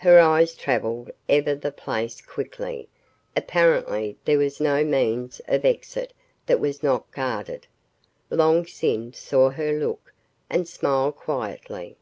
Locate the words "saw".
9.14-9.48